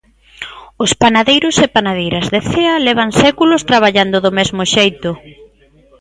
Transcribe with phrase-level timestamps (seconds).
[0.83, 5.09] Os panadeiros e panadeiras de Cea levan séculos traballando do mesmo xeito.